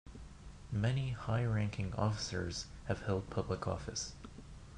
Many 0.71 1.11
high-ranking 1.11 1.93
officers 1.93 2.65
have 2.85 3.03
held 3.03 3.29
public 3.29 3.67
office. 3.67 4.15